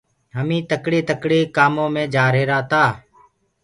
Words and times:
هميٚ 0.37 0.67
تڪڙي 0.69 0.99
ٿڪڙي 1.09 1.39
ڪآمو 1.55 1.85
مي 1.93 2.03
جآرهيرآ 2.13 2.59
تآ۔ 2.69 2.83